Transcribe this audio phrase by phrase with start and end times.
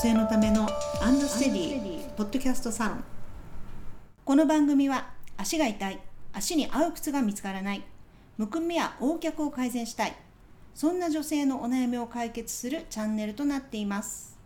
[0.00, 0.66] 性のための
[1.02, 2.08] アンドステディ。
[2.16, 3.04] ポッドキャストサロン。
[4.24, 6.00] この番組は足が痛い。
[6.32, 7.82] 足に合う靴が見つからない。
[8.38, 10.16] むくみや横脚を改善したい。
[10.74, 14.38] そんな女性のお悩みを解決するチャンネルとなっています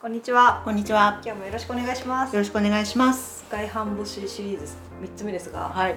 [0.00, 0.62] こんにちは。
[0.64, 1.20] こんにちは。
[1.24, 2.32] 今日もよろしくお願いします。
[2.32, 3.44] よろしくお願いします。
[3.50, 4.76] 外反母趾シリーズ。
[5.02, 5.96] 三つ目ですが、はい。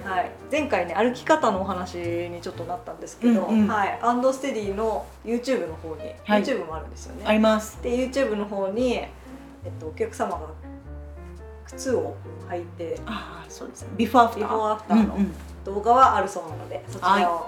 [0.50, 6.42] 前回ね歩き方のお話にちょっとなったんですけど、うんうんはい、アンドステディの YouTube の方に、はい。
[6.42, 7.22] YouTube もあるんですよね。
[7.24, 7.80] あります。
[7.80, 9.08] で YouTube の方にえ
[9.68, 10.48] っとお客様が
[11.66, 12.16] 靴を
[12.48, 13.88] 履いてああそうですね。
[13.96, 15.34] ビフォーアフタービフォーアフターのうんうん。
[15.64, 17.22] 動画はあるそうなので、そちらをはい。
[17.22, 17.46] よ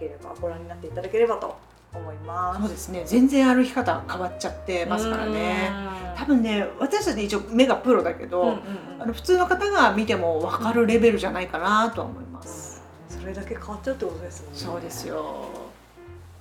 [0.00, 1.56] ければご覧になっていただければと
[1.96, 2.60] 思います。
[2.60, 3.02] そうですね。
[3.06, 5.70] 全然歩き方変わっちゃってますからね。
[6.16, 8.60] 多分ね私たち一応目がプロだけど、うんうんうん。
[9.00, 14.58] あの普通の方が見ても分かるレベルじゃないかなとは思います、それだけ変わっちゃうってことですもんね。
[14.58, 15.48] そうですよ。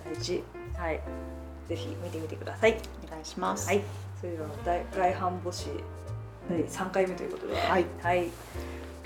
[0.06, 0.44] 大事。
[0.78, 1.02] はい。
[1.68, 2.78] ぜひ見てみてください。
[3.08, 3.68] お願いします。
[3.68, 3.82] はい。
[4.20, 5.84] それでは大外反母趾
[6.50, 7.56] 第3回目ということで。
[7.56, 7.86] はい。
[8.02, 8.30] はい、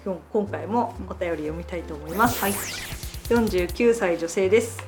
[0.06, 2.42] 今日今回もお便り読みたいと思います。
[2.42, 2.54] はい。
[3.30, 4.80] 49歳女性です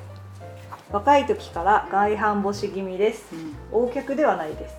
[0.92, 3.34] 若い時から外反母趾気味です。
[3.72, 4.76] う脚ではないです。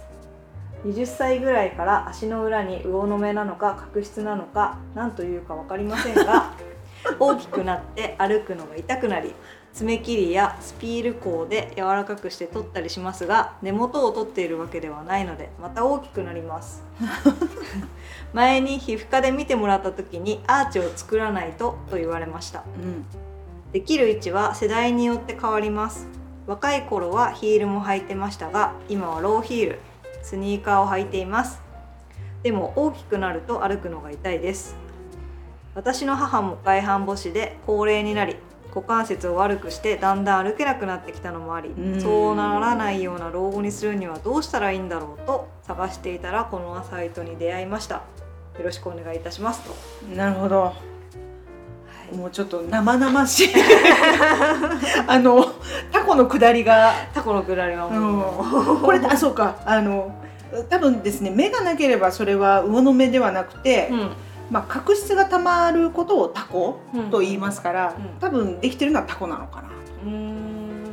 [0.85, 6.53] 20歳ぐらいから足の裏に魚の目なのか角質なのか何というか分かりませんが
[7.19, 9.33] 大きくなって歩くのが痛くなり
[9.73, 16.83] 爪切りやスピール鋼で柔らかくして取ったりしますが根元を取っているわけではないのでまた大きくなります。
[18.33, 22.63] 前に皮膚科で見てもらった時にアーチを作らないとと言われました。
[22.77, 23.32] うん
[23.73, 26.07] できる位置は世代によって変わります。
[26.45, 29.79] 若い頃はヒールも履いてましたが今はローヒール
[30.21, 31.59] スニーカーを履いています。
[32.43, 34.75] でも大きくなると歩くのが痛いです。
[35.73, 38.35] 私の母も外反母趾で高齢になり
[38.75, 41.99] 股関節を悪くしてだんだん歩けなくなってきたのもありうん。
[41.99, 47.95] そうならないような老後にするにはどうしたらいいんだろうと探していたらこのサイトに出会いました。
[47.95, 49.73] よろしくお願いいたしますと、
[50.15, 50.61] なるほど。
[50.61, 50.73] はい、
[52.13, 53.49] もうちょっと生々しい。
[55.07, 55.45] あの
[55.91, 59.55] タコの下りが、タコのくらりはもう、これあそうか。
[59.65, 60.11] あの
[60.69, 64.11] 多分ですね目がなければそれは魚の目ではなくて、うん。
[64.51, 68.19] まあ、角質がたまることをタコうんと言いますから、うん。
[68.19, 69.69] 多分できてるのはタコなのかな。
[70.05, 70.83] うーん。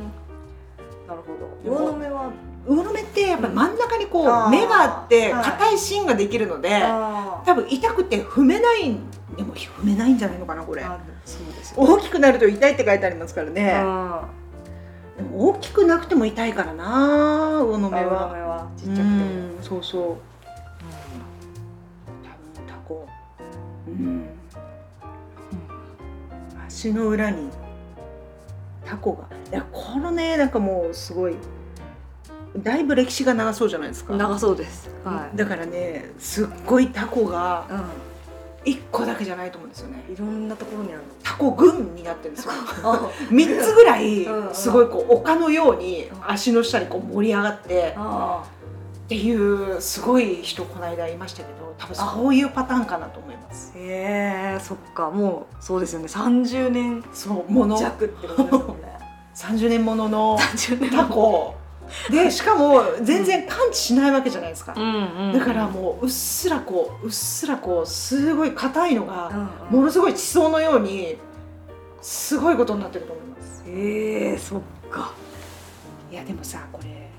[1.07, 1.77] なるほど。
[1.79, 2.31] 魚の目は。
[2.67, 5.43] 魚の目ってやっぱ真ん中にこう、目があってはい。
[5.43, 8.95] 硬い芯ができるので、あ多分痛くて踏めない
[9.35, 10.83] でも踏めないんじゃないのかなこれ
[11.75, 13.83] 大きくなると痛いって書いてありますからね。
[15.33, 18.33] 大きくなくても痛いからな魚の目は。
[18.33, 19.09] 目はちっうちゃくても。
[19.09, 20.03] んそうそう。
[20.03, 20.07] 多
[22.59, 23.07] 分タコ。
[23.87, 24.25] うん。
[26.67, 27.49] 足の裏に
[28.85, 29.25] タコが。
[29.51, 31.35] いやこのねなんかもうすごい
[32.57, 34.15] だいぶ歴史が長そうじゃないですか。
[34.15, 34.89] 長そうです。
[35.05, 35.37] はい。
[35.37, 37.73] だからねすっごいタコがう
[38.65, 40.03] 1個だけじゃないと思うんですよね。
[40.07, 42.53] んいろんなところにあるタコ群になってるんですよ。
[42.83, 48.43] あ3つぐらいすごいこう丘のように足の下にこう盛り上がってあ
[49.05, 53.73] っていうすごい人この間いましたけど多分そういうパターンかなと思います。
[53.75, 55.09] へえそっか。
[55.09, 56.05] もうそうですよね。
[56.05, 57.79] 30年そうもの。
[57.79, 58.91] 弱ってことですもんね
[59.33, 61.55] 30年ものの30年タコ
[62.09, 64.73] でしかも全然感知しないわけじゃないですか。
[64.73, 71.17] だからもううっすらこううっすらこうすごい硬いのがうんものすごい地層のように
[72.01, 73.63] すごいことになってると思います。
[73.67, 75.13] へえそっか。
[76.11, 77.09] いやでもさこれ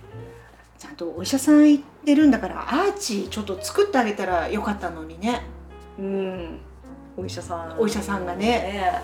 [0.78, 5.42] ちゃんとお医者さん行ってるんだからアーチちょっと作ってあげたらよかったのにね。
[5.98, 6.58] うん。
[7.16, 7.78] お医者さん。
[7.78, 8.46] お医者さんがね。
[8.46, 9.02] ね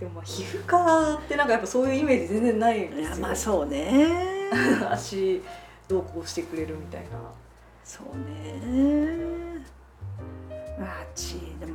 [0.00, 3.26] でもまあ皮膚科ってなんかやっぱそういうイメージ全然ないですよ。
[3.26, 4.37] まあそうね
[4.90, 5.42] 足
[5.88, 7.08] どうこうしてくれるみたいな。
[7.84, 9.64] そうね
[10.78, 11.72] アーチでも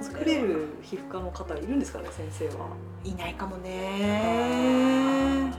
[0.00, 2.66] 作れる皮膚科の方いるんですかね先生は。
[3.04, 5.50] いないかもね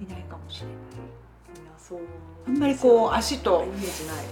[0.00, 0.76] いないかもしれない。
[1.78, 2.00] そう
[2.46, 3.64] あんまりこう足と。
[3.64, 4.26] イメージない、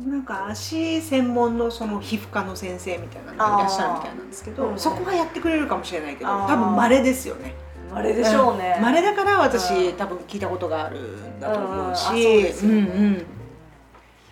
[0.00, 7.54] うん、なんか足専門のその皮膚科の先生みたいなのがいらっしゃるみたいなんですけどそこはやってくれるかもしれないけど多分稀ですよね
[7.96, 9.96] あれでしょうね、稀だから私うん。
[9.96, 12.52] 多分聞いたことがあるんだと思うし。
[12.52, 13.26] そうんうん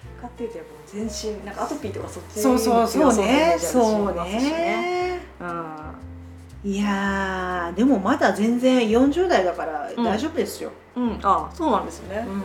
[0.02, 3.56] 皮膚科っていうとやっぱ全身なんかアトピーとかそっちそうそうそうね。
[3.58, 4.22] そそううね。
[4.24, 5.20] ね。
[5.40, 5.44] う
[6.68, 6.70] ん。
[6.70, 10.04] いやーでもまだ全然40代だからうん。
[10.04, 12.24] 大丈夫ですよ、うん、あそうなんですね。
[12.28, 12.42] うん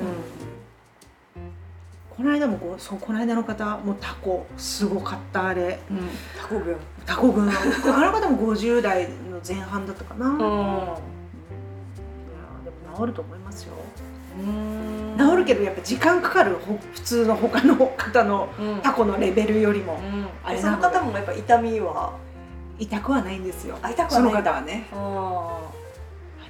[2.20, 5.80] この間もこうそうこの間の方もうタコすごかったあれ。
[5.90, 6.76] うん、タコ軍。
[7.06, 7.50] タコ軍。
[7.50, 10.42] あの方も50代の前半だったかな、いやうん。
[12.66, 13.74] でも治ると思いますよ。
[14.38, 15.16] うん。
[15.18, 18.82] 治るけどやっぱ時間かかるほ普通の他の方のうん。
[18.82, 19.94] タコのレベルよりも。
[19.94, 20.28] うん。
[20.44, 22.18] あれその方もやっぱ痛みは？
[22.78, 23.78] 痛くはないんですよ。
[23.82, 24.90] あ痛くはそのない方はね。
[24.92, 25.62] あ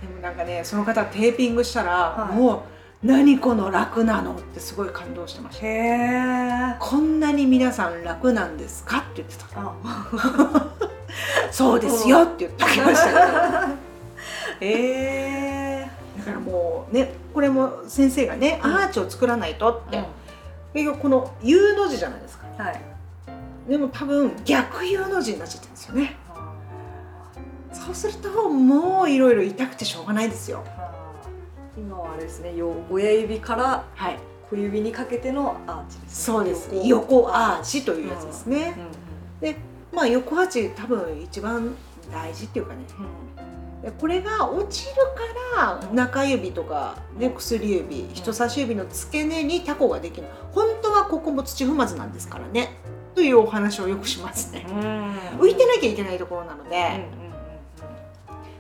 [0.02, 2.36] でもなんかねその方テーピングしたら、はい。
[2.36, 2.62] もう
[3.02, 4.36] 何この楽なの？
[4.36, 5.66] ってすごい感動してました。
[5.66, 8.98] ーへえこんなに皆さん楽なんですか？
[9.00, 9.46] って言ってた。
[9.56, 10.68] あ。
[11.52, 13.20] そうですよって言ってきましたけど。
[13.22, 13.70] だ
[14.62, 15.90] え
[16.26, 18.76] からもうねこれも先生がね、うん。
[18.76, 20.06] アーチを作らないとって、ー
[20.74, 22.46] 結局この U の字じゃないですか。
[22.62, 22.82] はい。
[23.70, 26.18] でも多分逆 U の字になっちゃってるんですよね。
[27.72, 30.64] そうするともういろいろ痛くてしょうがないですよ
[31.80, 34.20] 今はあれですねよ親指からはい。
[34.50, 36.70] 小指にかけてのアーチです、そうです。
[36.74, 37.18] 横。
[37.18, 38.76] 横アーチというやつですね、
[39.40, 39.56] で
[39.94, 41.76] まあ横アーチ多分一番
[42.12, 42.80] 大事っていうかね。
[43.84, 44.96] でこれが落ちる
[45.56, 50.28] から中指とか、ね、薬指人差し指の付け根にタコができる。
[50.52, 52.72] 本当はここも土踏まずなんですからね。
[53.14, 54.66] というお話をよくしますね。
[54.68, 55.16] うん。
[55.42, 57.29] 浮いてなきゃいけないところなので、うんうん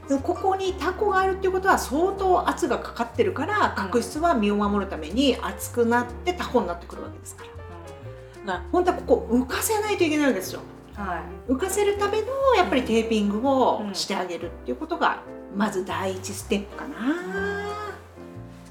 [0.10, 7.50] でもここにタコがあるっていうことは相当圧がかかってるから角質は身を守るために熱くなってタコになってくるわけですから。
[7.50, 10.62] だから本当はここ浮かせないといけないわけですよ。
[10.98, 11.52] うんはい。
[11.52, 13.96] 浮かせるためのやっぱりテーピングをうん。
[13.96, 15.22] してあげるっていうことが
[15.56, 16.96] まず第一ステップかな、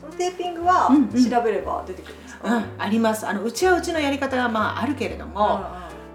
[0.00, 1.31] そのテーピングはうんうん。
[1.31, 3.26] 調べれば出てくるんですか、うんあります。
[3.26, 5.64] あのうちはうちのやり方がまああるけれども、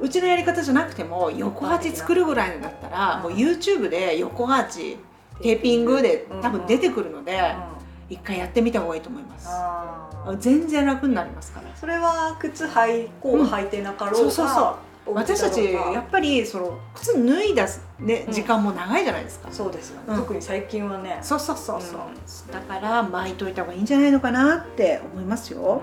[0.02, 4.98] うちのやり方じゃなくても横アーチ作るぐらいだったらもう YouTube で横アーチ
[5.42, 7.40] テーピングで多分出てくるので
[8.10, 9.50] 一回やってみた方がいいと思います
[10.40, 11.76] 全然楽になりますから。
[11.76, 14.76] それは靴履こううん履いてなかろうが、そうそうそう。
[15.06, 17.68] お家私たちやっぱりその靴脱いだ、
[18.00, 18.34] ね、うん。
[18.34, 19.98] 時間も長いじゃないですか、そうですよ。
[19.98, 20.16] ね、うん。
[20.22, 21.20] 特に最近はね。
[21.22, 22.00] そうそうそうそう、
[22.54, 25.82] だから巻いといた方がいいんじゃないのかなって思いますよ、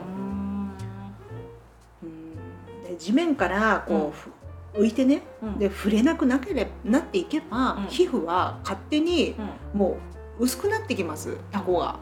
[2.02, 2.08] うん。
[2.08, 2.82] うん。
[2.84, 4.30] で地面からこう、ふ
[4.74, 5.58] 浮いてねうん。
[5.58, 7.86] で触れなくなければなっていけば、うん。
[7.86, 9.34] 皮膚は勝手に
[9.74, 9.98] も
[10.38, 11.98] う薄くなってきますタコが、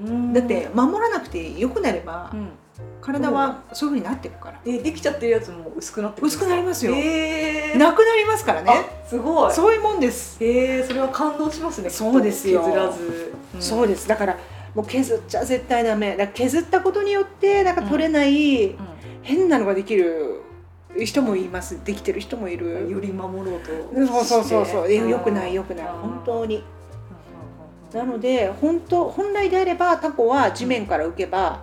[0.00, 0.32] うん。
[0.32, 2.48] だって守らなくてよくなれば、うん。
[3.00, 6.94] 体はそういうふうになっていくから、えできちゃってるやつも薄くなって薄くなりますよ。
[6.94, 7.72] え。
[7.74, 8.70] ー、なくなりますからね。
[8.70, 9.52] あすごい。
[9.52, 12.62] そういうもんです、えー、それは感動しますねそうですよ。
[12.62, 14.08] 削らず、そうです。
[14.08, 14.38] だから
[14.74, 16.16] もう削っちゃ絶対ダメ。
[16.16, 18.78] だ削ったことによってなんか取れない、う
[19.22, 20.41] 変なのができる
[20.96, 22.90] 人もいますできてる人もいん、る。
[22.90, 23.70] より守ろうと
[24.06, 24.92] そうそうそうそう。
[24.92, 25.86] よくないよくない。
[25.86, 25.92] うん。
[25.92, 26.64] 本当に。
[27.92, 27.98] うん。
[27.98, 31.62] なので本当本来であればタコは地面から浮けば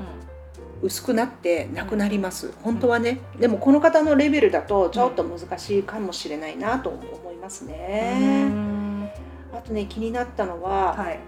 [0.82, 2.54] 薄くなってなくなります。
[2.64, 3.20] 本当はね。
[3.40, 9.10] でもこの方のレベルだとちょっと難しいかもしれないなと思いますうねん。
[9.54, 11.20] あとね気になったのは、はい、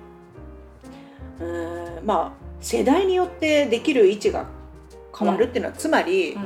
[1.39, 4.45] うーんまあ世代によってできる位置が
[5.17, 6.37] 変わるっていうのは、つまり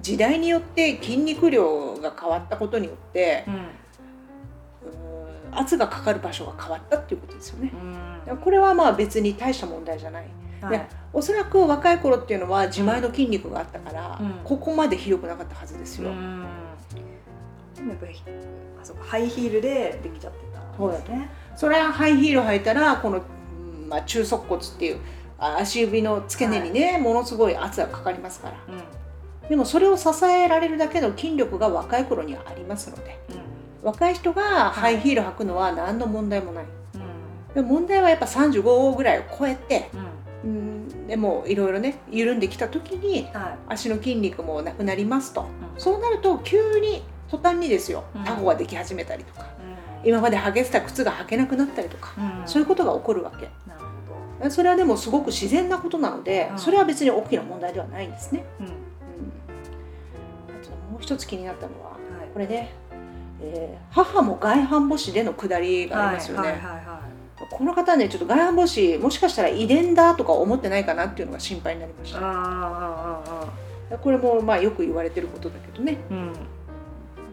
[0.00, 3.68] 時代によって筋肉量が変わったことによってうん
[5.56, 7.72] 圧がかかる場所が変わったっていうことですよね。
[8.26, 10.24] うんこれはまあ別に大した問題じゃない。
[10.60, 16.10] はいでおそらく若い頃っていうのは自前の筋肉があったから、うんここまで広くなかったはずですよ。
[16.10, 16.44] うん
[17.76, 18.14] でもやっぱり
[18.82, 21.30] あそうかハイヒールでできちゃってたんですね。
[21.54, 23.20] それはハイヒール履いたらこの、う
[23.84, 24.98] んまあ、中足骨っていう
[25.38, 28.82] あ足指の付け根にね、ものすごい圧がかかりますからうん
[29.48, 33.18] でもそれを支えられるだけの筋力が若い頃にはありますので。
[33.84, 36.64] 若い人がハイヒール履くのは何の問題もない、
[37.54, 40.50] でも問題はやっぱ35ぐらいを超えて、うん。
[40.50, 40.58] うん。
[40.58, 43.58] うん、でもいろいろね緩んできた時にはい。
[43.68, 45.42] 足の筋肉もなくなりますと。
[45.42, 45.80] うん。
[45.80, 48.24] そうなると急に途端にですようん。
[48.24, 49.46] タコができ始めたりとか、
[50.02, 52.48] 今まで履けてた靴が履けなくなったりとか、うん。
[52.48, 53.50] そういうことが起こるわけ。
[54.50, 56.58] それはでもすごく自然なことなので、うん。
[56.58, 58.64] それは別に大きな問題ではないんですね、ど。
[58.64, 58.83] うん
[61.04, 61.98] 一つ気になったのははい
[62.32, 62.72] これね、
[63.42, 66.94] えー母も外反母趾での下りがありますよね、はいはいはいは
[67.50, 72.14] この方ねちょっと外反母趾もしかしたら遺伝だとか思ってないかなっていうのが心配になりましい。
[72.16, 73.98] あたあああああ。
[73.98, 76.32] これもまあよく言われてることだけどねうん。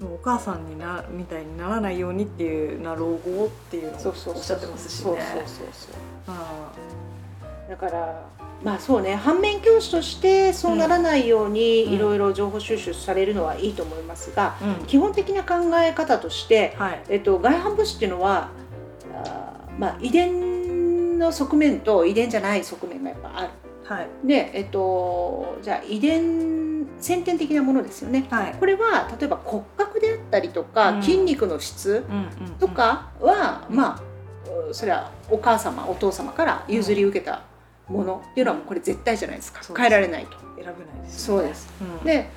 [0.04, 5.04] お母さんになみたいにならないようにっていうな老後っていうのをおっしゃってますしね。
[5.04, 5.94] そうそうそうそう
[6.28, 6.72] あ
[7.72, 8.28] だから
[8.66, 14.86] まあそうね反面教師としてそうならないようにうんいろいろ情報収集されるのはいいと思いますが、あうん。
[14.88, 17.02] 基本的な考え方として、はい。
[17.08, 18.50] えっと、外反母趾っていうのは
[19.24, 23.50] あー、まあ、遺伝の側面と遺伝じゃない側面がやっぱある。
[23.86, 24.08] はい。
[24.26, 28.28] で、えっと、じゃあ遺伝先天的なものですよね。
[28.30, 28.56] はい。
[28.60, 32.04] これは例えば骨格であったりとか、うん筋肉の質。
[32.60, 32.68] と。
[32.68, 34.12] かは、うんまあ
[34.70, 37.44] うそれはお母様お父様から譲り受けた
[37.92, 39.62] ものっていうのはもうこれ絶対じゃないですか。
[39.76, 40.38] 変えられないと。
[40.56, 42.06] 選べないですそうです、うん。
[42.06, 42.30] で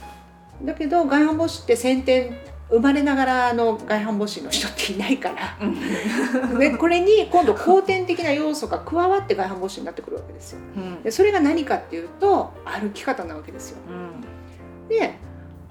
[0.63, 2.37] だけど外反母趾って先天
[2.71, 5.59] 生まれながらの外反母趾の人っていないから。
[5.61, 6.59] うん。
[6.59, 10.61] でこれに今度後天的な要素が加わって外反母趾になってくるわけですよ。
[10.77, 11.03] うん。
[11.03, 13.79] でそれが何かっていうと歩き方なわけですよ。
[13.89, 14.89] うん。
[14.89, 14.97] で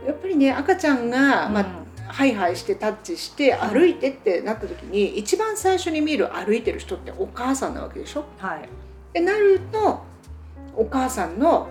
[0.05, 8.25] やっぱりね赤ちゃんが、まあハイハイしてタッチして歩いてってなった時に一番最初に見る歩いてる人ってお母さんなわけでしょ。
[8.37, 8.69] はい
[9.13, 10.03] でなると
[10.75, 11.69] お母さんの、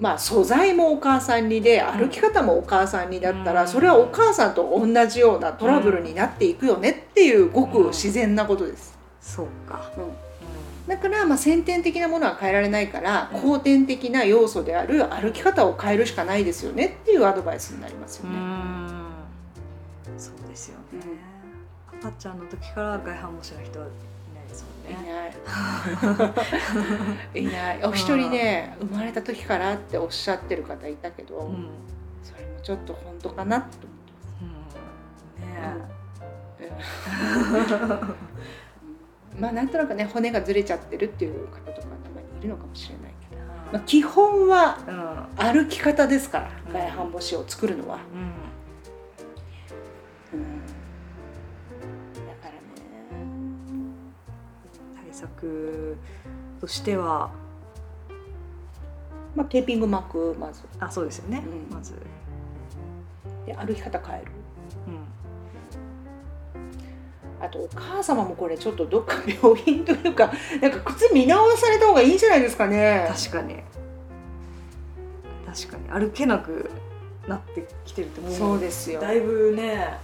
[0.00, 3.68] まあ、素材もお母さんにで歩き方もお母さんにだったら、うん。
[3.68, 8.98] それはお母さんと同じようなトラブルになっていくよねっていうごく自然なことです。
[9.20, 9.90] そうか。
[9.96, 10.10] うん。
[10.88, 13.40] だから、まあ、先天的なものは変えられないからうん。
[13.42, 18.38] 後天的な要素である歩き方を変えるしかないですよねっていうアドバイスになりますようね。
[18.38, 18.90] ん。
[20.18, 21.00] そうですよね。
[22.00, 23.86] 赤ちゃんの時から外反母趾の人は
[24.90, 25.00] いな
[27.40, 27.42] い。
[27.42, 27.82] いない。
[27.84, 31.68] お一人ね、生まれた時からっておっしゃってる方いたけど、うん。
[32.22, 33.66] それもちょっと本当かなと
[34.42, 34.48] うん
[35.46, 35.84] ね思
[36.54, 36.80] ってま
[38.06, 38.14] す。
[39.38, 43.42] まあなんとなくね骨がずれちゃってるっていう方とかたまにいるのかもしれないけど、
[43.72, 45.26] まあ、基本はうん。
[45.36, 47.96] 歩き方ですからうん外反母趾を作るのは。
[47.96, 48.32] うん
[55.20, 55.96] 策
[56.60, 57.30] としては。
[59.34, 60.62] まあテーピング巻くまず。
[60.78, 61.42] あそうですよね。
[61.70, 61.74] うん。
[61.74, 61.94] まず。
[63.46, 64.30] で歩き方変える。
[64.88, 64.90] う
[67.42, 67.44] ん。
[67.44, 73.06] あとお母様もこれちょっとどっか病院というか なんか靴見直された方がいいんじゃないですかね。
[73.08, 73.62] 確かに。
[75.46, 76.06] 確かに。
[76.06, 76.70] 歩けなく
[77.26, 78.32] なってきてるってもう。
[78.32, 79.00] そうですよ。
[79.00, 79.98] だいぶね。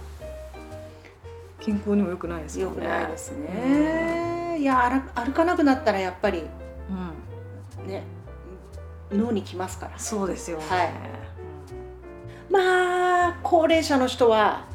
[1.59, 4.36] 健康にも良くないですよよねくないですね。
[4.67, 6.43] いや歩歩かなくなったらやっぱり
[6.89, 8.03] うんね
[9.09, 9.97] 脳にきますから。
[9.97, 10.89] そうですよねはい
[12.49, 14.65] まあ高齢者の人は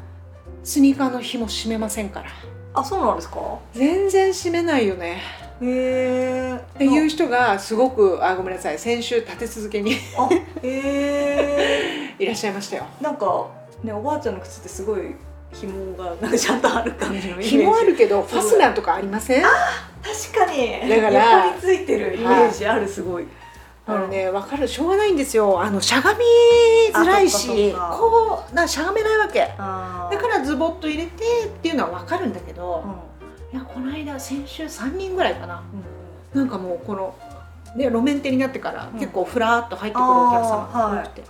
[0.63, 2.29] スニーカーの紐締めませんから。
[2.73, 3.59] あそうなんですか？
[3.73, 5.21] 全然締めないよね。
[5.61, 10.27] へえっていう人がすごくあごめんなさい先週立て続けにあ
[10.63, 10.69] へ
[12.09, 12.85] え いらっしゃいましたよ。
[12.99, 13.47] なんか
[13.83, 15.15] ねおばあちゃんの靴ってすごい
[15.53, 17.49] 紐がなんかちゃんとある感じのイメージ。
[17.57, 19.43] 紐あるけどファスナーとかありません？
[19.43, 20.89] 確かに。
[20.89, 23.27] だから横についてるイメージあるすごい、
[23.85, 25.61] あのね、わかる、しょうがないんですよ。
[25.61, 26.19] あのしゃがみ
[26.93, 29.53] づらいし、こう、なしゃがめないわけ。
[29.57, 32.83] あだからズボッと入れてっていうのはわかるんだけど
[33.51, 33.57] う、ん。
[33.57, 35.61] いやこの間先週三人ぐらいかな。
[36.33, 36.41] うん。
[36.41, 37.13] なんかもうこの
[37.77, 38.99] ね路面店になってからうん。
[38.99, 41.23] 結構ふらーっと入ってくるお客様が多くて、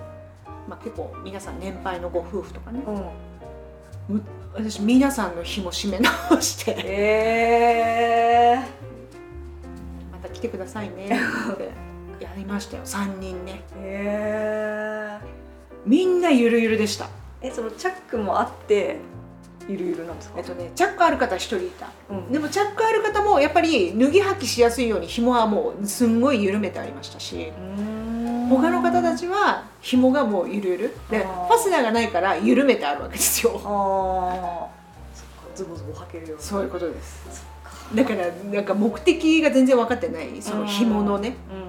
[0.68, 2.82] まあ結構皆さん年配のご夫婦とかね。
[4.10, 4.24] うん
[4.56, 8.58] 私皆さんの紐締め直してえ
[10.12, 11.10] また来てくださいね
[11.54, 12.84] ってやりましたよ。
[12.86, 13.64] 三人ね。
[13.76, 15.18] ー、え
[15.86, 17.08] みんなゆるゆるでした。
[17.42, 18.98] えそのチャックもあって
[19.68, 20.36] ゆるゆるなんですか？
[20.38, 21.88] えっとねチャックある方一人いた。
[22.10, 27.52] うんでもチャックある方もやっぱり脱ぎ履きしやすいように紐はもうすんごい緩めてありましたし
[28.50, 30.70] 他の方たちは紐がもうゆる。
[30.70, 33.54] ゆるでファスナーがないから緩めてあるわけですよ。
[33.64, 34.70] ああ
[35.14, 37.46] そっかズボズボ履けるようにそういうことです。
[37.94, 41.36] だからなんか目的が全然分かってないその紐のね。
[41.50, 41.60] うんう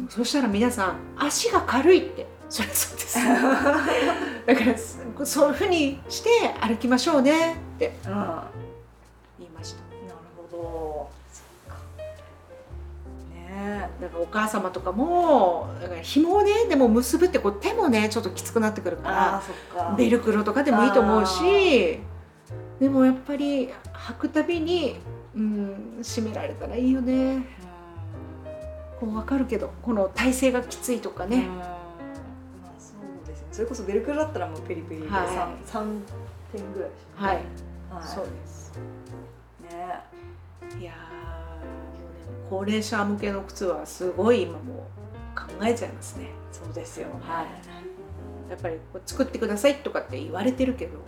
[0.00, 0.08] んうん。
[0.08, 2.26] そしたら皆さん足が軽いって。
[2.48, 3.18] そりゃそうです。
[4.46, 7.92] だからそそういうふうにして歩きましょうねって。
[9.38, 9.78] 言いました。
[9.80, 9.86] る
[10.36, 11.17] ほど
[13.58, 19.42] ねだからお母様とかもだから紐をねでも結ぶってこう手もねちょっときつくなってくるかあ
[19.76, 21.98] らベルクロとかでもいいと思うし
[22.80, 24.96] でもやっぱり履くたびに、
[25.34, 27.44] うん、締められたらいいよね。
[29.00, 31.30] こう分かるけどこの体勢がきついとかうん。
[31.30, 33.46] ね、まあそうですね。
[33.50, 35.28] それこそベルクロだったらもうペリペリではい。
[35.28, 36.02] 三三
[36.52, 37.44] 点ぐらいはい、はい。
[38.06, 38.72] そうです。
[39.62, 40.80] ね。
[40.80, 40.92] いや
[42.48, 46.30] 高齢者向けの靴はすごい今もう考えちゃいますね。
[46.50, 47.14] そうですよね。
[47.20, 47.46] はい。
[48.50, 50.98] やっぱりこう作ってくださいとかって言われてるけど。
[50.98, 51.02] う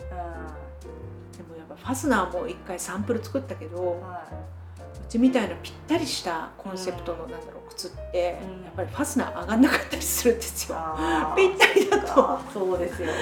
[1.37, 8.65] でもやっぱファスナーも一回サンプル作ったけど、んはうちみたいなぴったりしたコンセプトのなんだろう靴って、うん。
[8.65, 10.77] やっぱりファスナー上がんなかったりするんですよ。
[10.79, 11.37] あー。
[11.37, 12.31] ぴったりだと。
[12.31, 13.13] あそうですよね。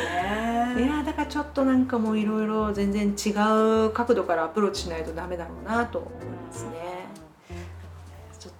[0.76, 3.30] いやーだからちょっとなんかもういろいろ全然違
[3.86, 6.97] う角度からアプローチしないとダメだろうなと思いますね。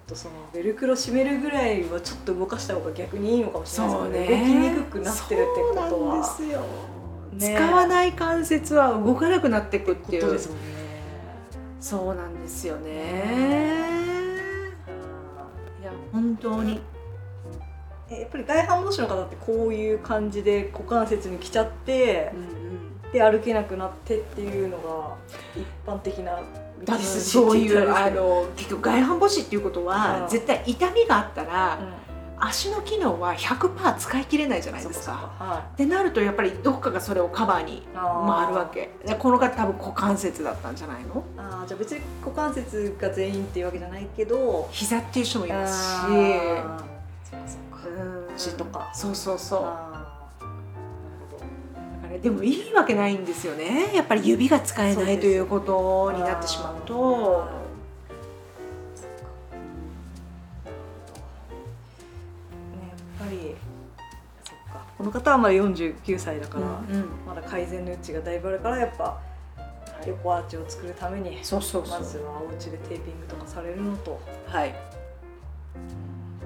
[0.09, 4.11] とそのベルクロ締めるぐらいはちょっと動かした方が逆にいいのかもしれない。
[4.11, 6.61] ですね動きにくくなってるってことそうですよ。
[7.33, 10.21] ね使わない関節は動かなくなっていくっていう。
[10.23, 10.63] ことですもんね
[11.79, 13.99] そうなんですよね。
[15.83, 16.81] や本当に
[18.09, 25.15] えやっぱり外反母趾の方ってこういう感じで股関節に来ちゃってうんで歩けなくなってっていうのが
[25.55, 26.39] 一般的な
[26.85, 30.29] 多分そういうあうんの結局外反母趾っていうことは、うん。
[30.29, 31.79] 絶対痛みがあったら、
[32.41, 35.11] 足の機能は100%使い切れないじゃないですか。
[35.37, 38.91] はってなるとやっぱりどっかがそれをカバーに回るわけ。
[39.05, 41.23] でこの方多分股関節だったんじゃないの？
[41.37, 46.01] あーじゃあ別に股関節が全員っていうわけじゃないけど膝っていう人もいますし。
[48.37, 48.89] そうか。
[48.93, 49.37] そうそう
[52.21, 53.91] でもいいわけないんですよね。
[53.95, 57.45] やっぱり指が使えないということになってしまうと。
[62.75, 63.55] ねやっぱり
[64.97, 69.17] この方はまだ49歳だから、うんまだ改善の余地がだいぶあるからやっぱ
[70.05, 71.77] 横アーチを作るためにまず
[72.19, 74.75] はお家でテーピングとかされるのと、はい。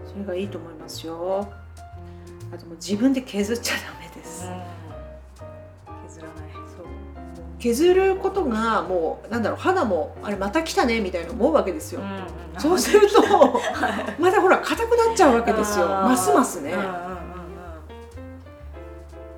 [0.08, 1.52] それがいいと思いますよ。
[2.54, 4.50] あともう自分で削っちゃダメです、う
[7.64, 12.02] 削ることがもうなんだろう肌もあれまた来たねみたいな思うわけですよ、
[12.58, 13.22] そうすると
[14.20, 15.88] またほら硬くなっちゃうわけですよ。
[15.88, 16.74] ますますね。
[16.74, 16.92] うんうんうんう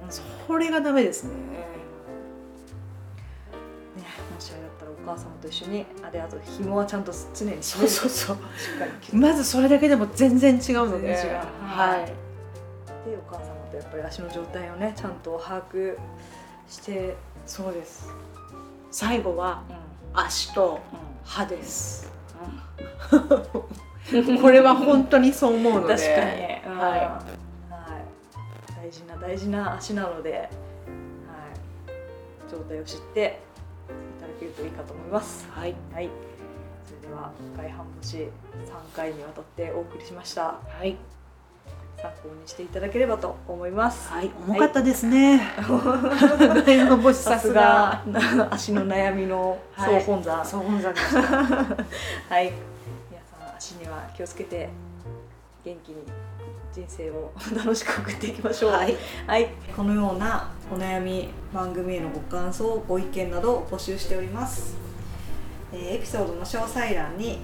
[0.08, 0.10] ん。
[0.10, 1.30] それがダメですね。
[3.96, 4.04] ね、
[4.34, 8.38] もしあれだったらお母様と一緒にあれあと紐はちゃんと常にそうそうそう。
[9.14, 12.06] まずそれだけでも全然違うので全然違うはい。
[13.08, 15.96] でお母様とやっぱり足の状態をねちゃんと把握
[16.68, 18.10] して、そうです。
[18.92, 19.74] 最後はう
[20.18, 20.20] ん。
[20.20, 22.12] 足とう歯です。
[24.22, 24.42] ん。
[24.42, 25.96] これは本当にそう思うので。
[25.96, 26.80] 確かに、うん。
[26.80, 27.22] ははい、
[28.82, 30.50] 大事な大事な足なので、はい、
[32.50, 33.42] 状態を知って
[34.20, 35.48] いただけるといいかと思います。
[35.50, 35.76] い、はい。
[35.94, 36.10] はい、
[36.86, 40.44] それでは外反母趾3回にわたってお送りしました。
[40.44, 40.96] はい、
[42.06, 44.12] 参考にしていただければと思います。
[44.12, 48.04] はい、重かったですね、外反母趾さすさすが。
[48.12, 50.46] が足の悩みの総本山。
[50.46, 51.22] そう本山でした。
[52.30, 52.54] はい、
[53.10, 54.70] 皆さん足には気をつけて
[55.64, 55.96] 元気に
[56.72, 58.72] 人生を楽しく送っていきましょう。
[58.72, 64.76] はい、はい、このようなお悩み番組へのご感想ご意見などを募集しております、
[65.74, 67.40] えーエピソードの詳細欄に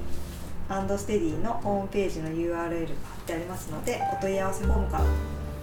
[0.72, 2.70] アンドステディのホームページの URL が貼っ
[3.26, 5.04] てありますのでお問い合わせフォームから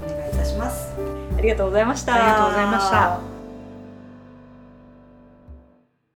[0.06, 0.94] お願いいたします。
[1.36, 2.14] ありがとうございました。
[2.14, 3.37] ありがとうございました